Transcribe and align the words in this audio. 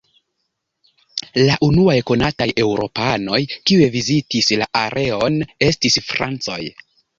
La 1.47 1.57
unuaj 1.67 1.97
konataj 2.11 2.47
eŭropanoj 2.63 3.43
kiuj 3.59 3.91
vizitis 3.99 4.51
la 4.65 4.71
areon 4.83 5.41
estis 5.71 6.03
francoj. 6.11 6.61